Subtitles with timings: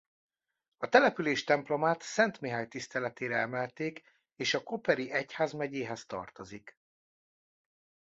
[0.77, 4.01] A település templomát Szent Mihály tiszteletére emelték
[4.35, 6.77] és a Koperi egyházmegyéhez tartozik.